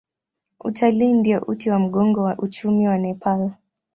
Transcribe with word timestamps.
Utalii 0.59 1.13
ndio 1.13 1.41
uti 1.47 1.69
wa 1.69 1.79
mgongo 1.79 2.21
wa 2.21 2.37
uchumi 2.37 2.87
wa 2.87 2.97
Nepal. 2.97 3.51